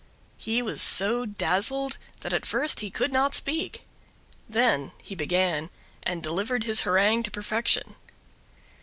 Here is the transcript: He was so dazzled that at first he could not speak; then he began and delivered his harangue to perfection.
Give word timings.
He 0.39 0.63
was 0.63 0.81
so 0.81 1.27
dazzled 1.27 1.99
that 2.21 2.33
at 2.33 2.43
first 2.43 2.79
he 2.79 2.89
could 2.89 3.13
not 3.13 3.35
speak; 3.35 3.83
then 4.49 4.93
he 4.99 5.13
began 5.13 5.69
and 6.01 6.23
delivered 6.23 6.63
his 6.63 6.81
harangue 6.81 7.21
to 7.21 7.29
perfection. 7.29 7.93